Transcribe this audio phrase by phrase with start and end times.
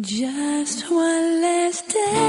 [0.00, 2.22] Just one last dance.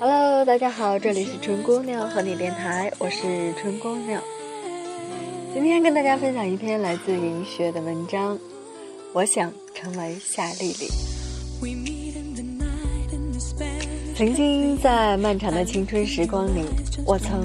[0.00, 4.20] Hello，大家好，这里是春姑娘和你电台，我是春姑娘。
[5.54, 8.36] 今天跟大家分享一篇来自云学的文章。
[9.12, 10.88] 我想成为夏丽丽。
[14.16, 16.64] 曾经在漫长的青春时光里，
[17.06, 17.40] 我曾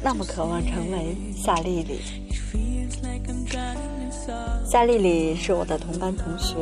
[0.00, 1.98] 那么渴望成为夏丽丽。
[4.70, 6.56] 夏丽丽是我的同班同学，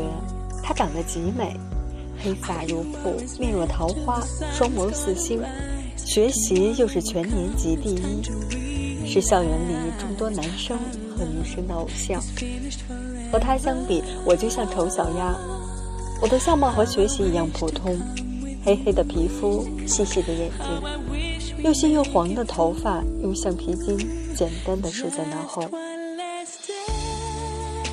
[0.62, 1.56] 她长得极美，
[2.22, 5.42] 黑发如瀑，面若桃花，双眸似星，
[5.96, 10.78] 学习又是全年级第一，是校园里众多男生
[11.18, 12.22] 和女生的偶像。
[13.32, 15.36] 和她相比，我就像丑小鸭。
[16.22, 17.98] 我的相貌和学习一样普通，
[18.64, 23.98] 黑黑的皮肤，细细的眼睛，又细又黄的头发，用橡皮筋
[24.32, 25.64] 简单的梳在脑后。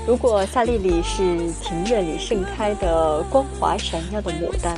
[0.05, 1.23] 如果夏丽丽是
[1.61, 4.75] 庭院里盛开的光华闪耀的牡丹，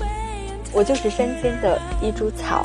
[0.72, 2.64] 我就是山间的一株草，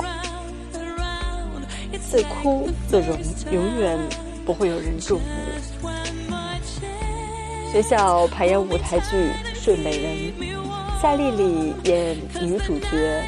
[1.99, 3.17] 自枯自荣，
[3.51, 3.97] 永远
[4.45, 5.23] 不会有人注目。
[7.71, 9.15] 学校排演舞台剧
[9.55, 10.49] 《睡美人》，
[11.01, 13.23] 夏丽丽演女主角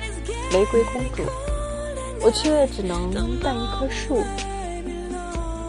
[0.51, 1.23] 玫瑰公主，
[2.21, 3.09] 我却只能
[3.41, 4.21] 扮一棵树，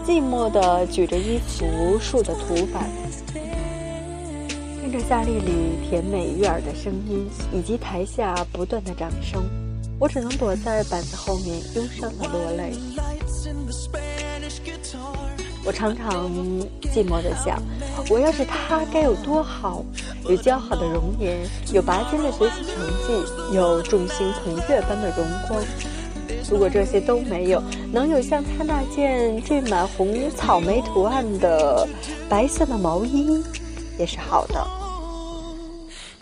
[0.05, 2.91] 寂寞地举着一幅树的图板。
[4.95, 9.43] 着夏丽丽甜美悦耳的声音，以及台下不断的掌声，
[9.99, 12.73] 我只能躲在板子后面忧伤的落泪。
[15.65, 16.31] 我常常
[16.93, 17.61] 寂寞的想，
[18.09, 19.85] 我要是她该有多好！
[20.29, 21.41] 有姣好的容颜，
[21.73, 25.61] 有拔尖的学习成绩，有众星捧月般的荣光。
[26.49, 31.85] 如果这些都没有，能有像她那件缀满红草莓图案的
[32.29, 33.43] 白色的毛衣，
[33.99, 34.84] 也是好的。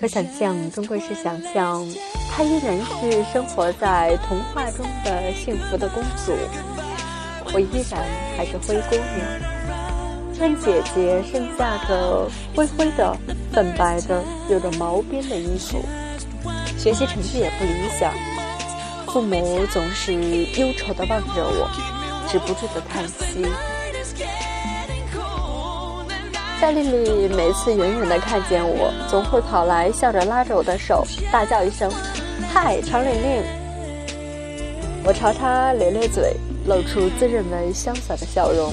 [0.03, 1.87] 可想象终归是想象，
[2.29, 6.33] 她依然是生活在童话中的幸福的公主，
[7.55, 8.03] 我依然
[8.37, 13.17] 还是灰姑娘，穿姐姐剩下的灰灰的、
[13.53, 14.21] 粉白的、
[14.51, 15.81] 有着毛边的衣服，
[16.77, 18.13] 学习成绩也不理想，
[19.07, 21.71] 父母总是忧愁地望着我，
[22.29, 23.47] 止不住的叹息。
[26.63, 31.91] 夏丽丽每次远远地看见我，总会跑来笑着拉着我的手，大叫一声
[32.55, 33.43] ：“嗨，常玲玲！”
[35.03, 36.37] 我朝她咧咧嘴，
[36.67, 38.73] 露出自认为潇洒的笑容。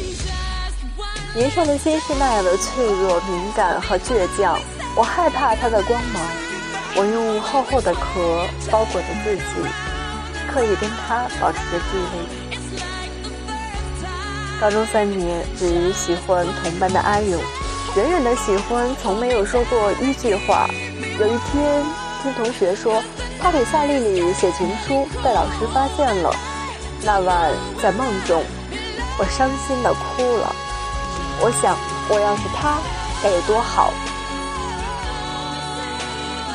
[1.33, 4.59] 年少的心是那样的脆弱、敏感和倔强，
[4.95, 6.21] 我害怕它的光芒。
[6.95, 9.41] 我用厚厚的壳包裹着自己，
[10.47, 12.19] 刻意跟它保持着距离。
[14.61, 17.41] 高中三年，只喜欢同班的阿勇。
[17.95, 20.69] 远远的喜欢，从没有说过一句话。
[21.19, 21.83] 有一天，
[22.21, 23.01] 听同学说
[23.41, 26.31] 他给夏丽丽写情书被老师发现了。
[27.03, 27.51] 那晚
[27.81, 28.43] 在梦中，
[29.17, 30.55] 我伤心的哭了。
[31.41, 31.75] 我想，
[32.09, 32.77] 我要是他，
[33.23, 33.91] 该有多好。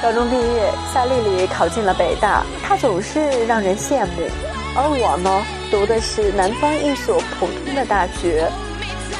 [0.00, 4.30] 高中毕业，夏丽丽考进了北大，她总是让人羡慕。
[4.76, 8.48] 而我呢，读的是南方一所普通的大学。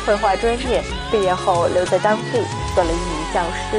[0.07, 0.83] 绘画专业，
[1.15, 2.43] 毕业后留在当地
[2.75, 3.79] 做了一名教师。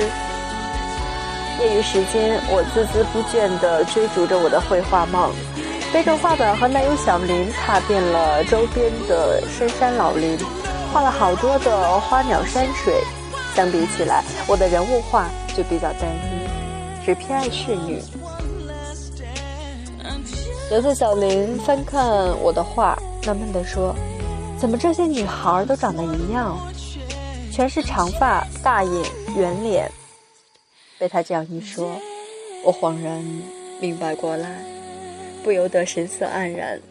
[1.59, 5.33] 业余时间，我孜孜不倦地追逐着我的绘画梦，
[5.91, 10.37] 背着画板和男友小林踏遍了周边的深山老林，
[10.93, 13.03] 画了好多的花鸟山水。
[13.53, 18.01] 相比起来，我的人物画就比较单一，只偏爱仕女。
[20.71, 23.93] 有次小林翻看我的画，纳闷地说。
[24.57, 26.57] 怎么这些女孩都长得一样，
[27.55, 29.89] 全是长发、大眼、圆脸？
[30.99, 31.97] 被他这样一说，
[32.65, 33.23] 我恍然
[33.79, 34.61] 明白过来，
[35.41, 36.81] 不由得神色黯然。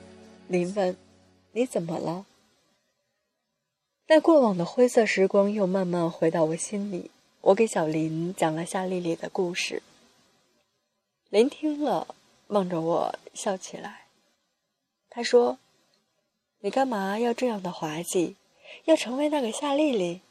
[0.49, 0.97] 林问
[1.53, 2.25] ：“你怎么了？”
[4.09, 7.11] 那过往的灰色时光又慢慢回到我心里。
[7.43, 9.83] 我给小林讲了夏丽丽的故事。
[11.29, 12.15] 林听了，
[12.47, 14.07] 望着我笑起来。
[15.11, 15.59] 他说。
[16.61, 18.37] 你干嘛要这样的滑稽？
[18.87, 20.23] 要成为那个夏丽丽？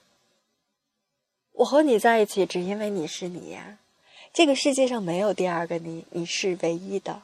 [1.54, 3.78] 我和你在一起，只因为你是你呀。
[4.34, 7.22] 这个世界上没有第二个你，你是唯一的。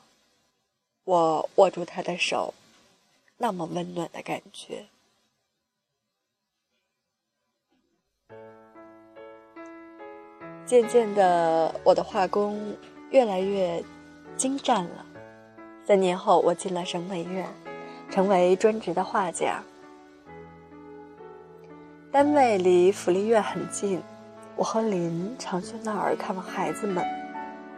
[1.04, 2.54] 我握住他的手，
[3.38, 4.86] 那么温暖的感觉。
[10.68, 12.78] 渐渐的，我的画工
[13.10, 13.84] 越来越
[14.38, 15.06] 精湛了。
[15.88, 17.52] 三年后，我进了省美院，
[18.12, 19.64] 成为专职的画家。
[22.12, 24.00] 单位离福利院很近，
[24.59, 27.01] 我和林常去那儿看望孩子们。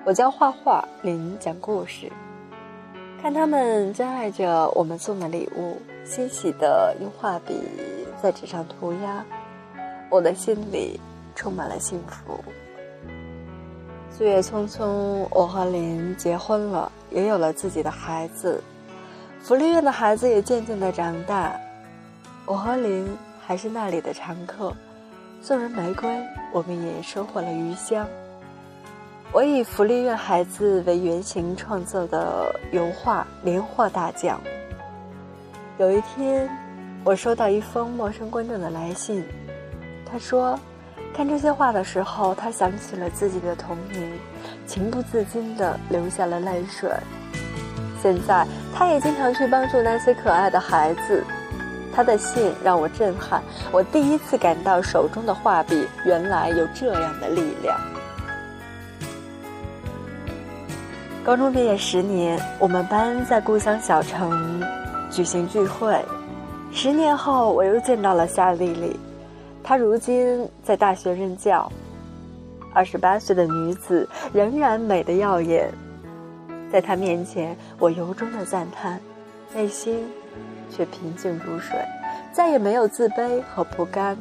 [0.04, 2.12] 我教画画，林讲故事。
[3.22, 7.54] 看他们珍爱着我们送的礼物，欣喜地用画笔
[8.20, 9.24] 在纸上涂鸦，
[10.10, 11.00] 我的心里
[11.36, 12.44] 充满了幸福。
[14.10, 18.60] 岁月匆匆，我和林结婚了，也有了自己的孩子。
[19.40, 21.56] 福利院的孩子也渐渐的长大，
[22.48, 23.08] 我和林
[23.40, 24.76] 还是那里的常客。
[25.44, 26.08] 送人玫瑰，
[26.54, 28.08] 我们也收获了余香。
[29.32, 34.40] 我以福利院孩子为原型创作的油画连获大奖。
[35.80, 36.48] 有一天，
[37.04, 39.26] 我收到一封陌生观众的来信，
[40.06, 40.60] 他说，
[41.12, 44.12] 看这些画的时候，他想起了自己的童年，
[44.68, 46.88] 情不自禁地流下了泪水。
[48.00, 48.46] 现在，
[48.76, 51.24] 他也经常去帮助那些可爱的孩子。
[51.94, 53.42] 他的信让我震撼，
[53.72, 57.80] 我第一次感到手中的画笔原来有这样的力量。
[61.24, 64.64] 高中毕业十年，我们班在故乡小城
[65.12, 66.04] 举行聚会。
[66.72, 69.00] 十年后，我又见到了夏丽丽，
[69.64, 71.72] 她如今在大学任教。
[72.74, 75.70] 二十八岁的女子仍然美得耀眼，
[76.72, 79.00] 在她面前，我由衷的赞叹，
[79.54, 80.04] 内心
[80.72, 81.78] 却平静如水，
[82.32, 84.18] 再也没有自卑和不甘。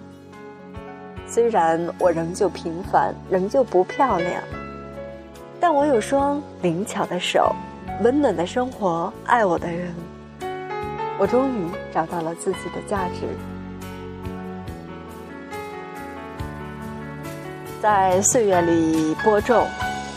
[1.26, 4.42] 虽然我仍旧平凡，仍旧不漂亮。
[5.60, 7.54] 但我有双灵巧的手，
[8.02, 9.94] 温暖的生活，爱我的人。
[11.18, 13.28] 我终于找到了自己的价值。
[17.80, 19.66] 在岁月里播种，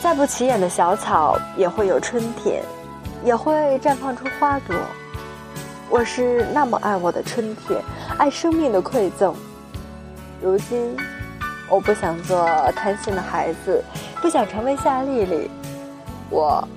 [0.01, 2.63] 再不起眼的小草也会有春天，
[3.23, 4.75] 也会绽放出花朵。
[5.93, 7.79] 我是那么爱我的春天，
[8.17, 9.31] 爱生命的馈赠。
[10.41, 10.97] 如今。
[11.69, 12.45] 我不想做
[12.75, 13.83] 贪心的孩子，
[14.19, 15.49] 不想成为夏丽丽，
[16.31, 16.67] 我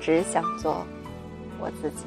[0.00, 0.84] 只想做
[1.60, 2.06] 我自己。